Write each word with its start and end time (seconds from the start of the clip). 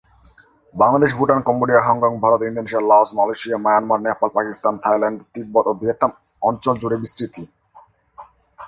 Bangladesh, 0.75 1.11
Bhutan, 1.15 1.39
Cambodia, 1.47 1.81
Hong Kong, 1.87 2.11
Bharat, 2.23 2.41
Indonesia, 2.41 2.83
Laos, 2.89 3.09
Malaysia, 3.15 3.57
Myanmar, 3.65 3.99
Nepal, 4.07 4.29
Pakistan, 4.37 4.73
Thailand, 4.83 5.17
Tibet 5.33 5.65
ও 5.67 5.73
Vietnam 5.73 6.11
অঞ্চল 6.41 6.75
জুড়ে 6.77 6.97
বিস্তৃতি। 6.97 7.43